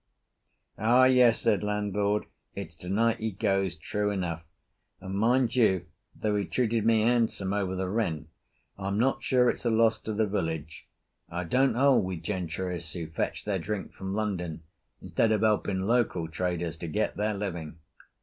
[0.79, 4.43] "Ah, yes," said landlord, "it's tonight he goes true enough,
[4.99, 5.83] and, mind you,
[6.15, 8.27] though he treated me handsome over the rent,
[8.79, 10.87] I'm not sure it's a loss to the village.
[11.29, 14.63] I don't hold with gentrice who fetch their drink from London
[15.03, 17.77] instead of helping local traders to get their living."